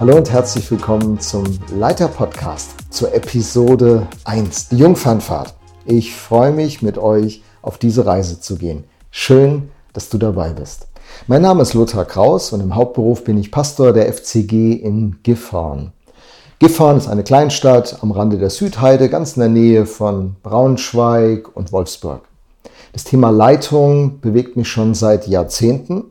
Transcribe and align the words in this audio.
Hallo 0.00 0.16
und 0.16 0.30
herzlich 0.30 0.70
willkommen 0.70 1.18
zum 1.18 1.42
Leiter 1.74 2.06
Podcast 2.06 2.70
zur 2.88 3.12
Episode 3.12 4.06
1, 4.22 4.68
die 4.68 4.76
Jungfernfahrt. 4.76 5.54
Ich 5.86 6.14
freue 6.14 6.52
mich 6.52 6.82
mit 6.82 6.98
euch 6.98 7.42
auf 7.62 7.78
diese 7.78 8.06
Reise 8.06 8.40
zu 8.40 8.54
gehen. 8.58 8.84
Schön, 9.10 9.70
dass 9.94 10.08
du 10.08 10.16
dabei 10.16 10.50
bist. 10.50 10.86
Mein 11.26 11.42
Name 11.42 11.62
ist 11.62 11.74
Lothar 11.74 12.04
Kraus 12.04 12.52
und 12.52 12.60
im 12.60 12.76
Hauptberuf 12.76 13.24
bin 13.24 13.38
ich 13.38 13.50
Pastor 13.50 13.92
der 13.92 14.12
FCG 14.12 14.74
in 14.74 15.16
Gifhorn. 15.24 15.92
Gifhorn 16.60 16.98
ist 16.98 17.08
eine 17.08 17.24
Kleinstadt 17.24 17.98
am 18.00 18.12
Rande 18.12 18.38
der 18.38 18.50
Südheide, 18.50 19.08
ganz 19.08 19.32
in 19.36 19.40
der 19.40 19.48
Nähe 19.48 19.84
von 19.84 20.36
Braunschweig 20.44 21.56
und 21.56 21.72
Wolfsburg. 21.72 22.20
Das 22.92 23.02
Thema 23.02 23.30
Leitung 23.30 24.20
bewegt 24.20 24.56
mich 24.56 24.68
schon 24.68 24.94
seit 24.94 25.26
Jahrzehnten 25.26 26.04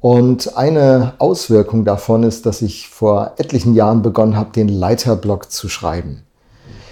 und 0.00 0.56
eine 0.56 1.12
Auswirkung 1.18 1.84
davon 1.84 2.22
ist, 2.22 2.46
dass 2.46 2.62
ich 2.62 2.88
vor 2.88 3.34
etlichen 3.36 3.74
Jahren 3.74 4.02
begonnen 4.02 4.36
habe, 4.36 4.50
den 4.52 4.68
Leiterblock 4.68 5.50
zu 5.50 5.68
schreiben. 5.68 6.22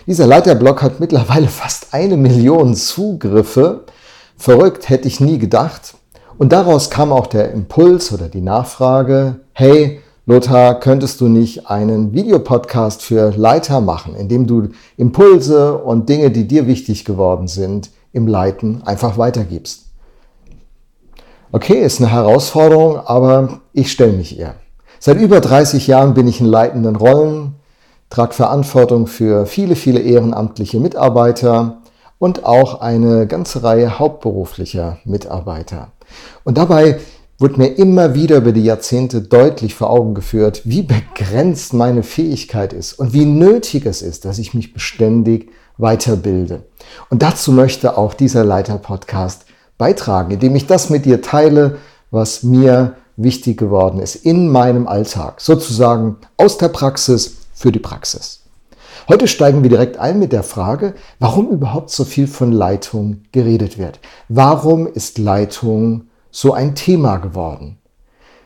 Dieser 0.07 0.27
Leiterblock 0.27 0.83
hat 0.83 1.01
mittlerweile 1.01 1.49
fast 1.49 1.93
eine 1.93 2.17
Million 2.17 2.75
Zugriffe. 2.75 3.85
Verrückt 4.37 4.89
hätte 4.89 5.09
ich 5.09 5.21
nie 5.21 5.39
gedacht. 5.39 5.95
Und 6.37 6.53
daraus 6.53 6.91
kam 6.91 7.13
auch 7.13 7.27
der 7.27 7.51
Impuls 7.53 8.13
oder 8.13 8.29
die 8.29 8.41
Nachfrage, 8.41 9.41
hey, 9.53 10.01
Lothar, 10.25 10.79
könntest 10.79 11.21
du 11.21 11.29
nicht 11.29 11.69
einen 11.69 12.13
Videopodcast 12.13 13.03
für 13.03 13.33
Leiter 13.35 13.81
machen, 13.81 14.15
in 14.15 14.29
dem 14.29 14.47
du 14.47 14.69
Impulse 14.99 15.79
und 15.79 16.09
Dinge, 16.09 16.31
die 16.31 16.47
dir 16.47 16.67
wichtig 16.67 17.07
geworden 17.07 17.49
sind, 17.49 17.91
im 18.13 18.27
Leiten 18.27 18.83
einfach 18.85 19.17
weitergibst? 19.17 19.88
Okay, 21.51 21.83
ist 21.83 21.99
eine 21.99 22.13
Herausforderung, 22.13 22.99
aber 23.07 23.61
ich 23.73 23.91
stelle 23.91 24.13
mich 24.13 24.39
ihr. 24.39 24.55
Seit 24.99 25.19
über 25.19 25.41
30 25.41 25.87
Jahren 25.87 26.13
bin 26.13 26.29
ich 26.29 26.41
in 26.41 26.47
leitenden 26.47 26.95
Rollen, 26.95 27.55
trage 28.11 28.35
Verantwortung 28.35 29.07
für 29.07 29.47
viele, 29.47 29.75
viele 29.75 30.01
ehrenamtliche 30.01 30.79
Mitarbeiter 30.79 31.79
und 32.19 32.45
auch 32.45 32.83
eine 32.83 33.27
ganze 33.27 33.63
Reihe 33.63 33.99
hauptberuflicher 33.99 34.99
Mitarbeiter. 35.07 35.93
Und 36.45 36.59
dabei 36.59 37.01
wurde 37.39 37.57
mir 37.57 37.79
immer 37.79 38.15
wieder 38.15 38.37
über 38.37 38.53
die 38.53 38.65
Jahrzehnte 38.65 39.23
deutlich 39.23 39.75
vor 39.75 39.89
Augen 39.89 40.13
geführt, 40.13 40.61
wie 40.65 40.83
begrenzt 40.83 41.73
meine 41.73 42.03
Fähigkeit 42.03 42.75
ist 42.75 42.93
und 42.93 43.15
wie 43.15 43.25
nötig 43.25 43.87
es 43.87 44.03
ist, 44.03 44.27
dass 44.27 44.39
ich 44.39 44.53
mich 44.53 44.75
beständig 44.75 45.51
weiterbilde. 45.79 46.65
Und 47.09 47.23
dazu 47.23 47.53
möchte 47.53 47.97
auch 47.97 48.13
dieser 48.13 48.45
Leiter-Podcast 48.45 49.47
beitragen, 49.79 50.33
indem 50.33 50.57
ich 50.57 50.67
das 50.67 50.91
mit 50.91 51.05
dir 51.05 51.23
teile, 51.23 51.79
was 52.11 52.43
mir 52.43 52.97
wichtig 53.17 53.59
geworden 53.59 54.01
ist 54.01 54.15
in 54.15 54.49
meinem 54.49 54.87
Alltag, 54.87 55.41
sozusagen 55.41 56.17
aus 56.37 56.59
der 56.59 56.69
Praxis 56.69 57.39
für 57.55 57.73
die 57.73 57.79
Praxis. 57.79 58.43
Heute 59.09 59.27
steigen 59.27 59.63
wir 59.63 59.71
direkt 59.71 59.97
ein 59.97 60.19
mit 60.19 60.33
der 60.33 60.43
Frage, 60.43 60.95
warum 61.19 61.49
überhaupt 61.49 61.91
so 61.91 62.05
viel 62.05 62.27
von 62.27 62.53
Leitung 62.53 63.23
geredet 63.33 63.79
wird. 63.79 64.01
Warum 64.29 64.87
ist 64.87 65.17
Leitung 65.17 66.09
so 66.31 66.53
ein 66.53 66.75
Thema 66.75 67.17
geworden. 67.17 67.79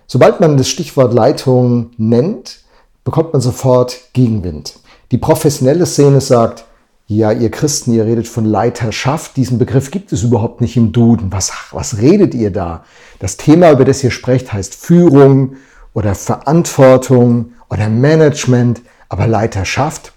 Sobald 0.06 0.40
man 0.40 0.56
das 0.56 0.68
Stichwort 0.68 1.12
Leitung 1.12 1.90
nennt, 1.96 2.60
bekommt 3.04 3.32
man 3.32 3.42
sofort 3.42 3.98
Gegenwind. 4.12 4.74
Die 5.10 5.18
professionelle 5.18 5.86
Szene 5.86 6.20
sagt, 6.20 6.64
ja, 7.06 7.32
ihr 7.32 7.50
Christen, 7.50 7.92
ihr 7.92 8.06
redet 8.06 8.28
von 8.28 8.44
Leiterschaft. 8.44 9.36
Diesen 9.36 9.58
Begriff 9.58 9.90
gibt 9.90 10.12
es 10.12 10.22
überhaupt 10.22 10.60
nicht 10.60 10.76
im 10.76 10.92
Duden. 10.92 11.32
Was, 11.32 11.52
was 11.72 11.98
redet 11.98 12.34
ihr 12.34 12.50
da? 12.50 12.84
Das 13.18 13.36
Thema, 13.36 13.70
über 13.70 13.84
das 13.84 14.02
ihr 14.02 14.10
sprecht, 14.10 14.52
heißt 14.52 14.74
Führung 14.74 15.56
oder 15.92 16.14
Verantwortung 16.14 17.52
oder 17.68 17.88
Management. 17.88 18.82
Aber 19.08 19.26
Leiterschaft, 19.26 20.12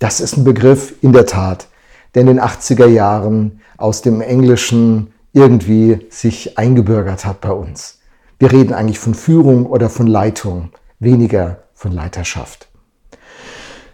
das 0.00 0.20
ist 0.20 0.36
ein 0.36 0.44
Begriff 0.44 0.94
in 1.02 1.12
der 1.12 1.26
Tat, 1.26 1.68
der 2.14 2.22
in 2.22 2.26
den 2.26 2.40
80er 2.40 2.86
Jahren 2.86 3.60
aus 3.76 4.02
dem 4.02 4.20
Englischen 4.20 5.12
irgendwie 5.32 6.06
sich 6.10 6.58
eingebürgert 6.58 7.24
hat 7.24 7.40
bei 7.40 7.52
uns. 7.52 8.00
Wir 8.38 8.50
reden 8.50 8.72
eigentlich 8.72 8.98
von 8.98 9.14
Führung 9.14 9.66
oder 9.66 9.88
von 9.88 10.06
Leitung, 10.06 10.70
weniger 10.98 11.64
von 11.74 11.92
Leiterschaft. 11.92 12.68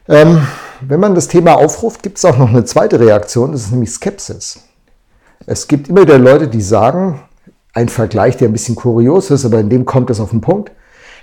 Ähm, 0.09 0.47
wenn 0.81 1.01
man 1.01 1.15
das 1.15 1.29
Thema 1.29 1.55
aufruft, 1.55 2.03
gibt 2.03 2.19
es 2.19 2.25
auch 2.25 2.39
noch 2.39 2.49
eine 2.49 2.65
zweite 2.65 3.01
Reaktion, 3.01 3.53
das 3.53 3.63
ist 3.63 3.73
nämlich 3.73 3.91
Skepsis. 3.91 4.61
Es 5.47 5.69
gibt 5.69 5.89
immer 5.89 6.03
wieder 6.03 6.19
Leute, 6.19 6.49
die 6.49 6.63
sagen, 6.63 7.21
ein 7.73 7.89
Vergleich, 7.89 8.37
der 8.37 8.49
ein 8.49 8.53
bisschen 8.53 8.75
kurios 8.75 9.31
ist, 9.31 9.45
aber 9.45 9.61
in 9.61 9.71
dem 9.71 9.85
kommt 9.85 10.11
es 10.11 10.21
auf 10.21 10.31
den 10.31 10.41
Punkt. 10.41 10.73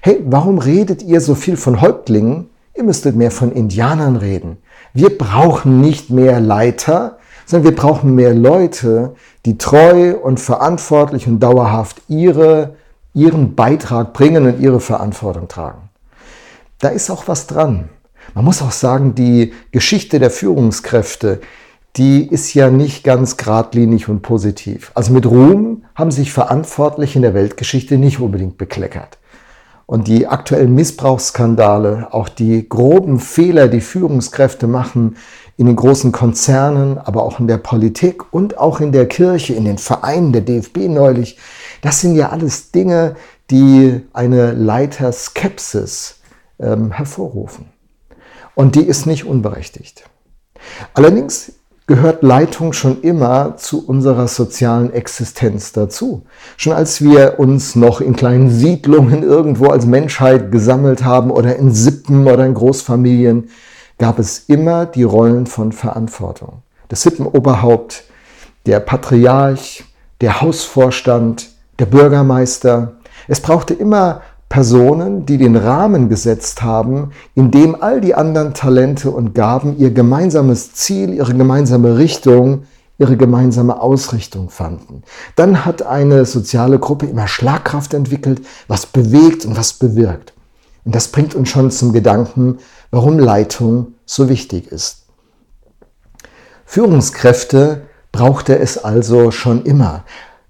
Hey, 0.02 0.22
warum 0.26 0.60
redet 0.60 1.04
ihr 1.04 1.22
so 1.22 1.36
viel 1.36 1.58
von 1.58 1.82
Häuptlingen? 1.82 2.50
Ihr 2.76 2.84
müsstet 2.84 3.16
mehr 3.16 3.32
von 3.32 3.52
Indianern 3.52 4.16
reden. 4.16 4.58
Wir 4.94 5.18
brauchen 5.18 5.82
nicht 5.82 6.10
mehr 6.10 6.40
Leiter, 6.40 7.18
sondern 7.46 7.72
wir 7.72 7.76
brauchen 7.76 8.16
mehr 8.16 8.34
Leute, 8.34 9.16
die 9.46 9.58
treu 9.58 10.16
und 10.16 10.40
verantwortlich 10.40 11.28
und 11.28 11.40
dauerhaft 11.40 12.02
ihre, 12.08 12.76
ihren 13.14 13.56
Beitrag 13.56 14.14
bringen 14.14 14.46
und 14.46 14.60
ihre 14.60 14.80
Verantwortung 14.80 15.48
tragen. 15.48 15.90
Da 16.80 16.90
ist 16.90 17.10
auch 17.10 17.28
was 17.28 17.48
dran. 17.48 17.90
Man 18.34 18.46
muss 18.46 18.62
auch 18.62 18.72
sagen, 18.72 19.16
die 19.16 19.54
Geschichte 19.72 20.20
der 20.20 20.32
Führungskräfte, 20.32 21.42
die 21.96 22.28
ist 22.28 22.54
ja 22.54 22.70
nicht 22.70 23.04
ganz 23.04 23.38
geradlinig 23.38 24.08
und 24.08 24.22
positiv. 24.22 24.92
Also 24.94 25.14
mit 25.14 25.26
Ruhm 25.26 25.84
haben 25.96 26.12
sich 26.12 26.32
Verantwortliche 26.32 27.18
in 27.18 27.24
der 27.24 27.34
Weltgeschichte 27.34 27.98
nicht 27.98 28.20
unbedingt 28.20 28.58
bekleckert. 28.58 29.18
Und 29.88 30.08
die 30.08 30.28
aktuellen 30.28 30.76
Missbrauchsskandale, 30.76 32.10
auch 32.12 32.30
die 32.30 32.68
groben 32.68 33.20
Fehler, 33.20 33.68
die 33.70 33.82
Führungskräfte 33.82 34.68
machen 34.68 35.16
in 35.56 35.66
den 35.66 35.76
großen 35.76 36.12
Konzernen, 36.12 36.98
aber 36.98 37.24
auch 37.24 37.40
in 37.40 37.48
der 37.48 37.58
Politik 37.58 38.32
und 38.32 38.60
auch 38.60 38.80
in 38.80 38.92
der 38.92 39.08
Kirche, 39.08 39.54
in 39.54 39.66
den 39.66 39.78
Vereinen 39.78 40.34
der 40.34 40.42
DFB 40.42 40.90
neulich, 40.90 41.40
das 41.82 42.02
sind 42.02 42.16
ja 42.16 42.30
alles 42.30 42.72
Dinge, 42.72 43.16
die 43.50 44.02
eine 44.14 44.52
Leiterskepsis 44.52 46.20
ähm, 46.60 46.92
hervorrufen. 46.92 47.77
Und 48.58 48.74
die 48.74 48.88
ist 48.88 49.06
nicht 49.06 49.24
unberechtigt. 49.24 50.10
Allerdings 50.96 51.52
gehört 51.86 52.24
Leitung 52.24 52.74
schon 52.74 53.02
immer 53.02 53.56
zu 53.58 53.86
unserer 53.86 54.28
sozialen 54.28 54.92
Existenz 54.92 55.74
dazu. 55.74 56.24
Schon 56.58 56.74
als 56.74 57.04
wir 57.04 57.36
uns 57.38 57.76
noch 57.76 58.02
in 58.02 58.16
kleinen 58.16 58.50
Siedlungen 58.50 59.22
irgendwo 59.22 59.68
als 59.68 59.86
Menschheit 59.86 60.52
gesammelt 60.52 61.06
haben 61.06 61.30
oder 61.30 61.56
in 61.56 61.72
Sippen 61.72 62.26
oder 62.26 62.48
in 62.48 62.56
Großfamilien, 62.56 63.52
gab 64.00 64.18
es 64.18 64.46
immer 64.48 64.88
die 64.88 65.04
Rollen 65.04 65.46
von 65.46 65.72
Verantwortung. 65.72 66.64
Das 66.88 67.04
Sippenoberhaupt, 67.04 68.06
der 68.66 68.80
Patriarch, 68.80 69.84
der 70.20 70.42
Hausvorstand, 70.42 71.50
der 71.78 71.86
Bürgermeister. 71.86 72.94
Es 73.28 73.40
brauchte 73.40 73.76
immer 73.76 74.24
Personen, 74.50 75.26
die 75.26 75.38
den 75.38 75.56
Rahmen 75.56 76.08
gesetzt 76.08 76.62
haben, 76.62 77.12
in 77.36 77.52
dem 77.52 77.82
all 77.82 78.00
die 78.00 78.16
anderen 78.16 78.54
Talente 78.54 79.12
und 79.12 79.36
Gaben 79.36 79.78
ihr 79.78 79.92
gemeinsames 79.92 80.74
Ziel, 80.74 81.14
ihre 81.14 81.34
gemeinsame 81.34 81.98
Richtung, 81.98 82.64
ihre 82.98 83.18
gemeinsame 83.18 83.82
Ausrichtung 83.82 84.50
fanden. 84.50 85.04
Dann 85.36 85.66
hat 85.66 85.84
eine 85.84 86.26
soziale 86.26 86.80
Gruppe 86.80 87.06
immer 87.08 87.28
Schlagkraft 87.28 87.94
entwickelt, 87.94 88.42
was 88.68 88.86
bewegt 88.86 89.46
und 89.46 89.58
was 89.58 89.74
bewirkt. 89.74 90.34
Und 90.86 90.96
das 90.96 91.10
bringt 91.10 91.36
uns 91.36 91.50
schon 91.50 91.70
zum 91.70 91.92
Gedanken, 91.92 92.60
warum 92.92 93.20
Leitung 93.20 93.94
so 94.06 94.30
wichtig 94.30 94.72
ist. 94.72 95.04
Führungskräfte 96.66 97.82
brauchte 98.12 98.58
es 98.58 98.78
also 98.78 99.32
schon 99.32 99.64
immer. 99.64 100.04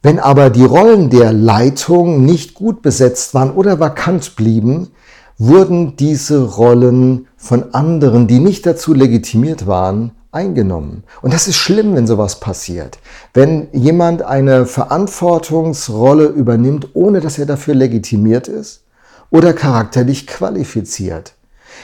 Wenn 0.03 0.19
aber 0.19 0.49
die 0.49 0.63
Rollen 0.63 1.09
der 1.09 1.33
Leitung 1.33 2.23
nicht 2.23 2.53
gut 2.53 2.81
besetzt 2.81 3.33
waren 3.33 3.51
oder 3.51 3.79
vakant 3.79 4.35
blieben, 4.35 4.91
wurden 5.37 5.95
diese 5.95 6.43
Rollen 6.43 7.27
von 7.35 7.73
anderen, 7.73 8.27
die 8.27 8.39
nicht 8.39 8.65
dazu 8.65 8.93
legitimiert 8.93 9.67
waren, 9.67 10.11
eingenommen. 10.31 11.03
Und 11.21 11.33
das 11.33 11.47
ist 11.47 11.57
schlimm, 11.57 11.95
wenn 11.95 12.07
sowas 12.07 12.39
passiert. 12.39 12.99
Wenn 13.33 13.67
jemand 13.71 14.21
eine 14.21 14.65
Verantwortungsrolle 14.65 16.25
übernimmt, 16.25 16.89
ohne 16.93 17.19
dass 17.19 17.39
er 17.39 17.45
dafür 17.45 17.75
legitimiert 17.75 18.47
ist 18.47 18.83
oder 19.29 19.53
charakterlich 19.53 20.27
qualifiziert. 20.27 21.33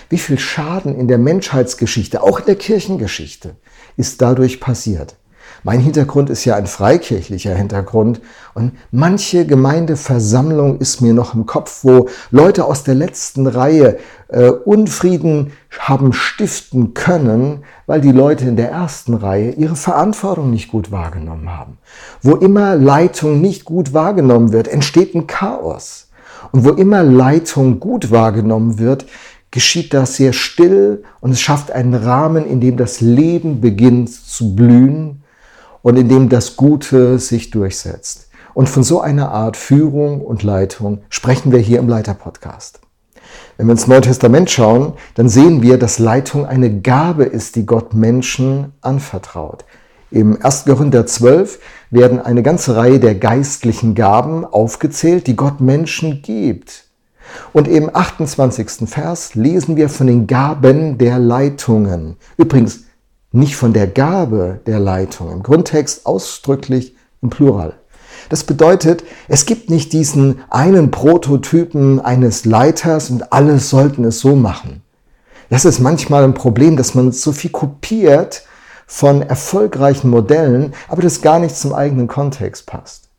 Wie 0.10 0.18
viel 0.18 0.40
Schaden 0.40 0.96
in 0.96 1.08
der 1.08 1.18
Menschheitsgeschichte, 1.18 2.22
auch 2.22 2.40
in 2.40 2.46
der 2.46 2.56
Kirchengeschichte, 2.56 3.56
ist 3.98 4.22
dadurch 4.22 4.60
passiert. 4.60 5.16
Mein 5.66 5.80
Hintergrund 5.80 6.30
ist 6.30 6.44
ja 6.44 6.56
ein 6.56 6.68
freikirchlicher 6.68 7.56
Hintergrund 7.56 8.20
und 8.54 8.74
manche 8.92 9.46
Gemeindeversammlung 9.46 10.80
ist 10.80 11.00
mir 11.00 11.14
noch 11.14 11.36
im 11.36 11.46
Kopf, 11.46 11.80
wo 11.84 12.10
Leute 12.32 12.66
aus 12.66 12.84
der 12.84 12.96
letzten 12.96 13.48
Reihe 13.48 13.98
äh, 14.28 14.50
Unfrieden 14.50 15.54
haben 15.80 16.12
stiften 16.12 16.94
können, 16.94 17.64
weil 17.86 18.02
die 18.02 18.12
Leute 18.12 18.44
in 18.46 18.58
der 18.58 18.72
ersten 18.72 19.14
Reihe 19.14 19.52
ihre 19.52 19.78
Verantwortung 19.78 20.50
nicht 20.50 20.70
gut 20.70 20.92
wahrgenommen 20.92 21.50
haben. 21.58 21.78
Wo 22.22 22.36
immer 22.36 22.76
Leitung 22.76 23.40
nicht 23.40 23.64
gut 23.64 23.94
wahrgenommen 23.94 24.52
wird, 24.52 24.68
entsteht 24.68 25.16
ein 25.16 25.28
Chaos. 25.28 26.10
Und 26.52 26.66
wo 26.66 26.72
immer 26.72 27.04
Leitung 27.04 27.80
gut 27.80 28.12
wahrgenommen 28.12 28.80
wird, 28.80 29.06
geschieht 29.50 29.94
das 29.94 30.18
sehr 30.18 30.34
still 30.34 31.04
und 31.22 31.32
es 31.32 31.40
schafft 31.40 31.72
einen 31.72 31.94
Rahmen, 31.94 32.46
in 32.46 32.60
dem 32.60 32.76
das 32.76 33.00
Leben 33.00 33.62
beginnt 33.62 34.12
zu 34.12 34.56
blühen 34.56 35.23
und 35.84 35.98
in 35.98 36.10
dem 36.10 36.30
das 36.30 36.56
Gute 36.56 37.20
sich 37.20 37.52
durchsetzt. 37.52 38.30
Und 38.56 38.70
von 38.70 38.82
so 38.84 39.02
einer 39.02 39.32
Art 39.32 39.58
Führung 39.58 40.22
und 40.22 40.42
Leitung 40.42 41.02
sprechen 41.10 41.52
wir 41.52 41.60
hier 41.60 41.80
im 41.80 41.88
Leiter-Podcast. 41.88 42.80
Wenn 43.58 43.68
wir 43.68 43.74
ins 43.74 43.88
Neue 43.88 44.02
Testament 44.02 44.50
schauen, 44.50 44.94
dann 45.16 45.30
sehen 45.30 45.62
wir, 45.62 45.78
dass 45.78 46.00
Leitung 46.00 46.46
eine 46.46 46.82
Gabe 46.82 47.26
ist, 47.26 47.56
die 47.56 47.66
Gott 47.66 47.94
Menschen 47.94 48.74
anvertraut. 48.82 49.66
Im 50.10 50.44
1. 50.44 50.66
Korinther 50.66 51.06
12 51.06 51.60
werden 51.90 52.20
eine 52.20 52.44
ganze 52.44 52.76
Reihe 52.76 53.00
der 53.00 53.16
geistlichen 53.16 53.96
Gaben 53.96 54.46
aufgezählt, 54.46 55.28
die 55.28 55.36
Gott 55.36 55.60
Menschen 55.60 56.22
gibt. 56.22 56.86
Und 57.52 57.68
im 57.68 57.90
28. 57.94 58.88
Vers 58.88 59.34
lesen 59.34 59.76
wir 59.76 59.90
von 59.90 60.08
den 60.08 60.28
Gaben 60.28 61.00
der 61.00 61.18
Leitungen. 61.18 62.18
Übrigens 62.38 62.84
nicht 63.34 63.58
von 63.58 63.74
der 63.74 63.88
Gabe 63.88 64.62
der 64.68 64.80
Leitung. 64.80 65.32
Im 65.32 65.44
Grundtext 65.44 66.06
ausdrücklich 66.06 66.96
im 67.22 67.30
Plural. 67.30 67.74
Das 68.30 68.44
bedeutet, 68.44 69.04
es 69.28 69.46
gibt 69.46 69.70
nicht 69.70 69.92
diesen 69.92 70.40
einen 70.50 70.92
Prototypen 70.92 72.00
eines 72.00 72.46
Leiters 72.46 73.10
und 73.10 73.34
alle 73.34 73.60
sollten 73.60 74.06
es 74.06 74.20
so 74.20 74.36
machen. 74.36 74.82
Das 75.50 75.66
ist 75.66 75.80
manchmal 75.80 76.24
ein 76.24 76.34
Problem, 76.34 76.78
dass 76.78 76.96
man 76.96 77.12
so 77.12 77.32
viel 77.32 77.52
kopiert 77.52 78.44
von 78.86 79.22
erfolgreichen 79.22 80.10
Modellen, 80.10 80.74
aber 80.88 81.02
das 81.02 81.22
gar 81.22 81.40
nicht 81.40 81.56
zum 81.56 81.74
eigenen 81.74 82.08
Kontext 82.08 82.66
passt. 82.66 83.10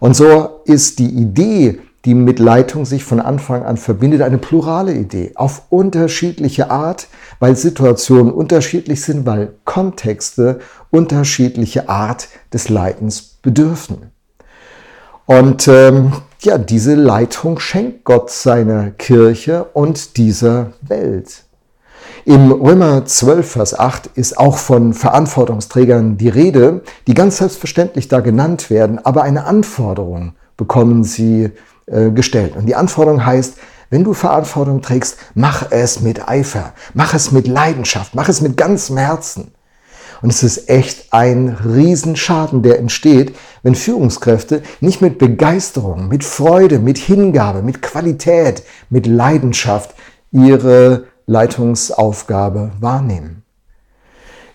Und 0.00 0.16
so 0.16 0.60
ist 0.64 0.98
die 0.98 1.10
Idee 1.10 1.80
die 2.04 2.14
mit 2.14 2.38
Leitung 2.38 2.84
sich 2.84 3.04
von 3.04 3.20
Anfang 3.20 3.64
an 3.64 3.76
verbindet, 3.76 4.22
eine 4.22 4.38
plurale 4.38 4.94
Idee 4.94 5.32
auf 5.34 5.62
unterschiedliche 5.70 6.70
Art, 6.70 7.08
weil 7.40 7.56
Situationen 7.56 8.32
unterschiedlich 8.32 9.02
sind, 9.02 9.26
weil 9.26 9.54
Kontexte 9.64 10.60
unterschiedliche 10.90 11.88
Art 11.88 12.28
des 12.52 12.68
Leitens 12.68 13.22
bedürfen. 13.42 14.10
Und 15.26 15.68
ähm, 15.68 16.12
ja, 16.40 16.56
diese 16.56 16.94
Leitung 16.94 17.58
schenkt 17.58 18.04
Gott 18.04 18.30
seiner 18.30 18.92
Kirche 18.92 19.64
und 19.74 20.16
dieser 20.16 20.72
Welt. 20.80 21.44
Im 22.24 22.52
Römer 22.52 23.04
12, 23.04 23.50
Vers 23.50 23.78
8 23.78 24.10
ist 24.14 24.38
auch 24.38 24.56
von 24.56 24.94
Verantwortungsträgern 24.94 26.16
die 26.16 26.28
Rede, 26.28 26.82
die 27.06 27.14
ganz 27.14 27.38
selbstverständlich 27.38 28.08
da 28.08 28.20
genannt 28.20 28.70
werden, 28.70 28.98
aber 29.04 29.22
eine 29.22 29.44
Anforderung 29.44 30.34
bekommen 30.56 31.04
sie 31.04 31.50
äh, 31.90 32.10
gestellt. 32.10 32.56
Und 32.56 32.66
die 32.66 32.74
Anforderung 32.74 33.24
heißt, 33.24 33.54
wenn 33.90 34.04
du 34.04 34.12
Verantwortung 34.12 34.82
trägst, 34.82 35.16
mach 35.34 35.70
es 35.70 36.00
mit 36.00 36.28
Eifer, 36.28 36.74
mach 36.92 37.14
es 37.14 37.32
mit 37.32 37.48
Leidenschaft, 37.48 38.14
mach 38.14 38.28
es 38.28 38.40
mit 38.40 38.56
ganzem 38.56 38.98
Herzen. 38.98 39.52
Und 40.20 40.30
es 40.30 40.42
ist 40.42 40.68
echt 40.68 41.12
ein 41.12 41.56
Riesenschaden, 41.64 42.62
der 42.62 42.78
entsteht, 42.78 43.36
wenn 43.62 43.74
Führungskräfte 43.74 44.62
nicht 44.80 45.00
mit 45.00 45.18
Begeisterung, 45.18 46.08
mit 46.08 46.24
Freude, 46.24 46.80
mit 46.80 46.98
Hingabe, 46.98 47.62
mit 47.62 47.82
Qualität, 47.82 48.64
mit 48.90 49.06
Leidenschaft 49.06 49.94
ihre 50.32 51.04
Leitungsaufgabe 51.26 52.72
wahrnehmen. 52.80 53.44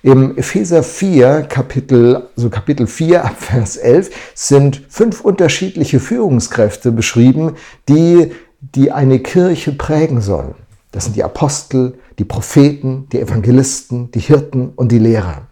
Im 0.05 0.37
Epheser 0.37 0.83
4, 0.83 1.43
Kapitel, 1.43 2.27
also 2.35 2.49
Kapitel 2.49 2.87
4 2.87 3.23
ab 3.23 3.35
Vers 3.39 3.77
11, 3.77 4.09
sind 4.35 4.81
fünf 4.89 5.21
unterschiedliche 5.21 6.01
Führungskräfte 6.01 6.91
beschrieben, 6.91 7.55
die, 7.87 8.33
die 8.59 8.91
eine 8.91 9.19
Kirche 9.19 9.71
prägen 9.71 10.19
sollen. 10.19 10.55
Das 10.91 11.05
sind 11.05 11.15
die 11.15 11.23
Apostel, 11.23 11.97
die 12.19 12.25
Propheten, 12.25 13.07
die 13.13 13.21
Evangelisten, 13.21 14.11
die 14.11 14.19
Hirten 14.19 14.73
und 14.75 14.91
die 14.91 14.99
Lehrer. 14.99 15.43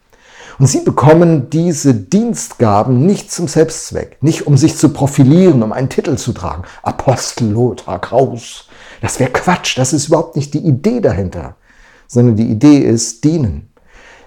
Und 0.59 0.67
sie 0.67 0.81
bekommen 0.81 1.49
diese 1.49 1.93
Dienstgaben 1.93 3.05
nicht 3.05 3.31
zum 3.31 3.47
Selbstzweck, 3.47 4.17
nicht 4.19 4.47
um 4.47 4.57
sich 4.57 4.75
zu 4.75 4.89
profilieren, 4.89 5.63
um 5.63 5.71
einen 5.71 5.87
Titel 5.87 6.17
zu 6.17 6.33
tragen. 6.33 6.63
Apostel 6.83 7.51
Lothar 7.51 8.01
Kraus. 8.01 8.67
Das 8.99 9.17
wäre 9.17 9.31
Quatsch, 9.31 9.77
das 9.77 9.93
ist 9.93 10.09
überhaupt 10.09 10.35
nicht 10.35 10.53
die 10.53 10.65
Idee 10.67 10.99
dahinter, 10.99 11.55
sondern 12.05 12.35
die 12.35 12.51
Idee 12.51 12.79
ist 12.79 13.23
dienen. 13.23 13.70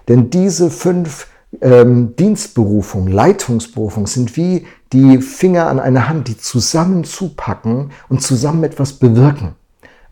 Denn 0.09 0.31
diese 0.31 0.71
fünf 0.71 1.29
ähm, 1.61 2.17
Dienstberufungen, 2.17 3.13
Leitungsberufungen 3.13 4.07
sind 4.07 4.37
wie 4.37 4.67
die 4.93 5.19
Finger 5.19 5.69
an 5.69 5.81
einer 5.81 6.09
Hand, 6.09 6.29
die 6.29 6.39
zusammen 6.39 7.05
zupacken 7.05 7.91
und 8.09 8.23
zusammen 8.23 8.65
etwas 8.65 8.95
bewirken. 8.95 9.55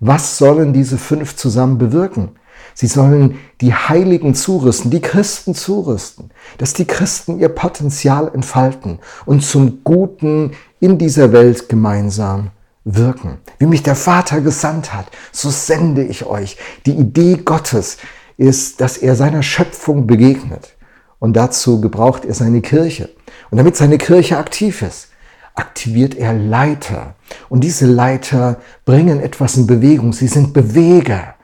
Was 0.01 0.39
sollen 0.39 0.73
diese 0.73 0.99
fünf 0.99 1.37
zusammen 1.37 1.79
bewirken? 1.79 2.31
Sie 2.75 2.87
sollen 2.87 3.39
die 3.61 3.75
Heiligen 3.75 4.35
zurüsten, 4.35 4.91
die 4.91 5.01
Christen 5.01 5.55
zurüsten, 5.55 6.31
dass 6.59 6.73
die 6.73 6.87
Christen 6.87 7.39
ihr 7.39 7.49
Potenzial 7.49 8.31
entfalten 8.33 8.99
und 9.27 9.45
zum 9.45 9.85
Guten 9.85 10.53
in 10.81 10.99
dieser 10.99 11.33
Welt 11.33 11.69
gemeinsam 11.69 12.51
wirken. 12.85 13.39
Wie 13.59 13.67
mich 13.67 13.83
der 13.83 13.95
Vater 13.95 14.41
gesandt 14.41 14.93
hat, 14.93 15.07
so 15.31 15.51
sende 15.51 16.03
ich 16.03 16.27
euch. 16.27 16.57
Die 16.87 16.95
Idee 16.95 17.37
Gottes 17.37 17.99
ist, 18.43 18.81
dass 18.81 18.99
er 18.99 19.15
seiner 19.15 19.43
Schöpfung 19.43 20.07
begegnet. 20.07 20.75
Und 21.21 21.35
dazu 21.35 21.81
gebraucht 21.81 22.25
er 22.25 22.35
seine 22.35 22.61
Kirche. 22.61 23.09
Und 23.51 23.59
damit 23.59 23.77
seine 23.77 23.99
Kirche 23.99 24.37
aktiv 24.37 24.83
ist, 24.83 25.09
aktiviert 25.55 26.17
er 26.17 26.35
Leiter. 26.35 27.15
Und 27.49 27.63
diese 27.63 27.87
Leiter 27.87 28.57
bringen 28.85 29.21
etwas 29.21 29.57
in 29.57 29.69
Bewegung. 29.69 30.13
Sie 30.13 30.27
sind 30.27 30.53
Beweger, 30.53 31.35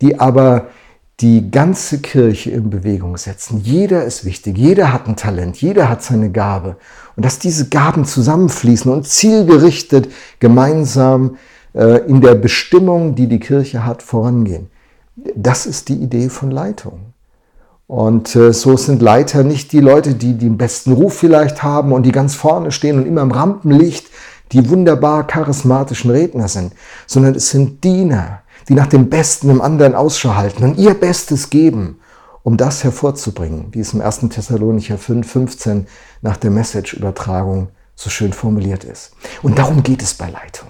die 0.00 0.18
aber 0.18 0.68
die 1.20 1.50
ganze 1.50 2.00
Kirche 2.00 2.52
in 2.52 2.70
Bewegung 2.70 3.18
setzen. 3.18 3.60
Jeder 3.62 4.04
ist 4.04 4.24
wichtig, 4.24 4.56
jeder 4.56 4.92
hat 4.92 5.06
ein 5.06 5.16
Talent, 5.16 5.60
jeder 5.60 5.90
hat 5.90 6.02
seine 6.02 6.30
Gabe. 6.30 6.76
Und 7.16 7.26
dass 7.26 7.38
diese 7.38 7.68
Gaben 7.68 8.06
zusammenfließen 8.06 8.90
und 8.90 9.06
zielgerichtet 9.06 10.08
gemeinsam 10.38 11.36
äh, 11.74 12.06
in 12.06 12.22
der 12.22 12.36
Bestimmung, 12.36 13.16
die 13.16 13.26
die 13.26 13.40
Kirche 13.40 13.84
hat, 13.84 14.02
vorangehen. 14.02 14.70
Das 15.34 15.66
ist 15.66 15.88
die 15.88 15.94
Idee 15.94 16.28
von 16.28 16.50
Leitung. 16.50 17.12
Und 17.86 18.36
äh, 18.36 18.52
so 18.52 18.76
sind 18.76 19.00
Leiter 19.00 19.44
nicht 19.44 19.72
die 19.72 19.80
Leute, 19.80 20.14
die 20.14 20.34
den 20.34 20.58
besten 20.58 20.92
Ruf 20.92 21.14
vielleicht 21.14 21.62
haben 21.62 21.92
und 21.92 22.04
die 22.04 22.12
ganz 22.12 22.34
vorne 22.34 22.70
stehen 22.70 22.98
und 22.98 23.06
immer 23.06 23.22
im 23.22 23.32
Rampenlicht 23.32 24.08
die 24.52 24.68
wunderbar 24.68 25.26
charismatischen 25.26 26.10
Redner 26.10 26.48
sind, 26.48 26.72
sondern 27.06 27.34
es 27.34 27.50
sind 27.50 27.84
Diener, 27.84 28.42
die 28.68 28.74
nach 28.74 28.86
dem 28.86 29.08
Besten 29.08 29.50
im 29.50 29.60
anderen 29.60 29.94
Ausschau 29.94 30.34
halten 30.34 30.64
und 30.64 30.78
ihr 30.78 30.94
Bestes 30.94 31.50
geben, 31.50 32.00
um 32.42 32.56
das 32.56 32.84
hervorzubringen, 32.84 33.68
wie 33.72 33.80
es 33.80 33.92
im 33.92 34.00
1. 34.00 34.20
Thessalonicher 34.30 34.98
5, 34.98 35.30
15 35.30 35.86
nach 36.22 36.36
der 36.36 36.50
Message-Übertragung 36.50 37.68
so 37.94 38.10
schön 38.10 38.32
formuliert 38.32 38.84
ist. 38.84 39.12
Und 39.42 39.58
darum 39.58 39.82
geht 39.82 40.02
es 40.02 40.14
bei 40.14 40.30
Leitung. 40.30 40.68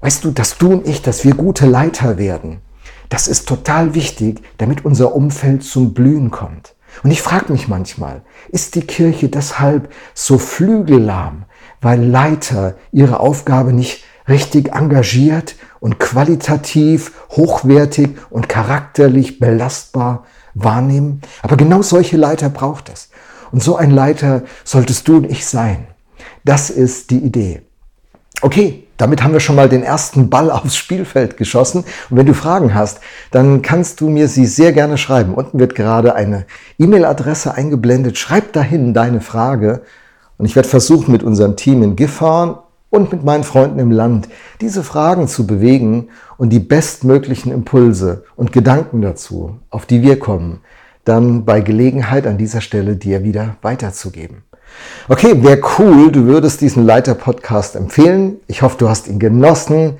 Weißt 0.00 0.24
du, 0.24 0.30
dass 0.30 0.58
du 0.58 0.72
und 0.72 0.86
ich, 0.86 1.02
dass 1.02 1.24
wir 1.24 1.34
gute 1.34 1.66
Leiter 1.66 2.18
werden, 2.18 2.60
das 3.08 3.28
ist 3.28 3.48
total 3.48 3.94
wichtig, 3.94 4.42
damit 4.58 4.84
unser 4.84 5.14
Umfeld 5.14 5.62
zum 5.62 5.94
Blühen 5.94 6.30
kommt. 6.30 6.74
Und 7.02 7.10
ich 7.10 7.22
frage 7.22 7.52
mich 7.52 7.68
manchmal, 7.68 8.22
ist 8.48 8.74
die 8.74 8.82
Kirche 8.82 9.28
deshalb 9.28 9.92
so 10.14 10.38
flügellahm, 10.38 11.44
weil 11.80 12.02
Leiter 12.02 12.76
ihre 12.92 13.20
Aufgabe 13.20 13.72
nicht 13.72 14.04
richtig 14.28 14.72
engagiert 14.74 15.56
und 15.80 15.98
qualitativ, 15.98 17.12
hochwertig 17.30 18.16
und 18.30 18.48
charakterlich 18.48 19.38
belastbar 19.38 20.24
wahrnehmen? 20.54 21.20
Aber 21.42 21.56
genau 21.56 21.82
solche 21.82 22.16
Leiter 22.16 22.48
braucht 22.48 22.88
es. 22.88 23.10
Und 23.52 23.62
so 23.62 23.76
ein 23.76 23.90
Leiter 23.90 24.42
solltest 24.64 25.06
du 25.06 25.18
und 25.18 25.30
ich 25.30 25.46
sein. 25.46 25.86
Das 26.44 26.70
ist 26.70 27.10
die 27.10 27.18
Idee. 27.18 27.62
Okay, 28.42 28.85
damit 28.96 29.22
haben 29.22 29.32
wir 29.32 29.40
schon 29.40 29.56
mal 29.56 29.68
den 29.68 29.82
ersten 29.82 30.30
Ball 30.30 30.50
aufs 30.50 30.76
Spielfeld 30.76 31.36
geschossen. 31.36 31.84
Und 32.10 32.16
wenn 32.16 32.26
du 32.26 32.34
Fragen 32.34 32.74
hast, 32.74 33.00
dann 33.30 33.62
kannst 33.62 34.00
du 34.00 34.08
mir 34.08 34.28
sie 34.28 34.46
sehr 34.46 34.72
gerne 34.72 34.98
schreiben. 34.98 35.34
Unten 35.34 35.58
wird 35.58 35.74
gerade 35.74 36.14
eine 36.14 36.46
E-Mail-Adresse 36.78 37.54
eingeblendet. 37.54 38.18
Schreib 38.18 38.52
dahin 38.52 38.94
deine 38.94 39.20
Frage. 39.20 39.82
Und 40.38 40.46
ich 40.46 40.56
werde 40.56 40.68
versuchen, 40.68 41.12
mit 41.12 41.22
unserem 41.22 41.56
Team 41.56 41.82
in 41.82 41.96
Gifhorn 41.96 42.58
und 42.90 43.12
mit 43.12 43.24
meinen 43.24 43.44
Freunden 43.44 43.78
im 43.78 43.90
Land 43.90 44.28
diese 44.60 44.82
Fragen 44.82 45.28
zu 45.28 45.46
bewegen 45.46 46.08
und 46.38 46.50
die 46.50 46.60
bestmöglichen 46.60 47.52
Impulse 47.52 48.24
und 48.36 48.52
Gedanken 48.52 49.02
dazu, 49.02 49.58
auf 49.70 49.86
die 49.86 50.02
wir 50.02 50.18
kommen, 50.18 50.60
dann 51.04 51.44
bei 51.44 51.60
Gelegenheit 51.60 52.26
an 52.26 52.38
dieser 52.38 52.60
Stelle 52.60 52.96
dir 52.96 53.22
wieder 53.22 53.56
weiterzugeben. 53.62 54.42
Okay, 55.08 55.42
wäre 55.42 55.60
cool, 55.78 56.10
du 56.10 56.24
würdest 56.26 56.60
diesen 56.60 56.84
Leiter-Podcast 56.84 57.76
empfehlen. 57.76 58.36
Ich 58.46 58.62
hoffe, 58.62 58.76
du 58.78 58.88
hast 58.88 59.08
ihn 59.08 59.18
genossen. 59.18 59.98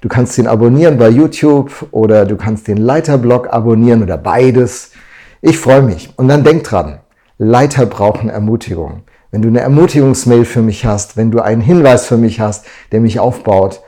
Du 0.00 0.08
kannst 0.08 0.36
ihn 0.38 0.46
abonnieren 0.46 0.98
bei 0.98 1.08
YouTube 1.08 1.86
oder 1.90 2.26
du 2.26 2.36
kannst 2.36 2.68
den 2.68 2.76
Leiter-Blog 2.76 3.52
abonnieren 3.52 4.02
oder 4.02 4.18
beides. 4.18 4.92
Ich 5.40 5.58
freue 5.58 5.82
mich. 5.82 6.10
Und 6.16 6.28
dann 6.28 6.44
denk 6.44 6.64
dran, 6.64 7.00
Leiter 7.38 7.86
brauchen 7.86 8.28
Ermutigung. 8.28 9.02
Wenn 9.30 9.42
du 9.42 9.48
eine 9.48 9.60
Ermutigungsmail 9.60 10.44
für 10.44 10.62
mich 10.62 10.84
hast, 10.84 11.16
wenn 11.16 11.30
du 11.30 11.40
einen 11.40 11.60
Hinweis 11.62 12.06
für 12.06 12.16
mich 12.16 12.40
hast, 12.40 12.66
der 12.92 13.00
mich 13.00 13.18
aufbaut, 13.18 13.80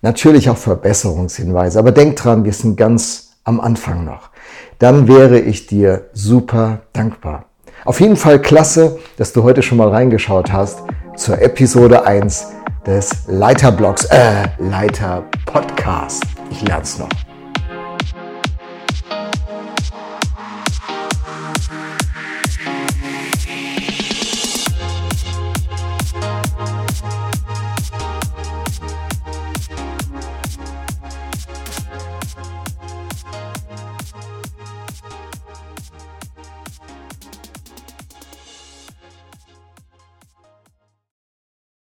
Natürlich 0.00 0.48
auch 0.48 0.56
Verbesserungshinweise, 0.56 1.78
aber 1.78 1.90
denk 1.90 2.16
dran, 2.16 2.44
wir 2.44 2.52
sind 2.52 2.76
ganz 2.76 3.38
am 3.42 3.60
Anfang 3.60 4.04
noch. 4.04 4.30
Dann 4.78 5.08
wäre 5.08 5.40
ich 5.40 5.66
dir 5.66 6.08
super 6.12 6.82
dankbar. 6.92 7.47
Auf 7.84 8.00
jeden 8.00 8.16
Fall 8.16 8.40
klasse, 8.40 8.98
dass 9.16 9.32
du 9.32 9.42
heute 9.42 9.62
schon 9.62 9.78
mal 9.78 9.88
reingeschaut 9.88 10.52
hast 10.52 10.82
zur 11.16 11.40
Episode 11.40 12.04
1 12.04 12.48
des 12.86 13.10
Leiterblogs, 13.26 14.04
äh, 14.06 14.48
Leiter 14.58 15.24
Podcast. 15.46 16.24
Ich 16.50 16.62
lerne 16.62 16.82
es 16.82 16.98
noch. 16.98 17.08